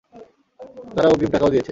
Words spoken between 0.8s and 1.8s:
তারা অগ্রিম টাকাও দিয়েছে।